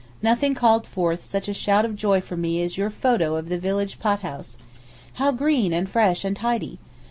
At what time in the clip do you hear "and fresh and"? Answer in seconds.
5.73-6.35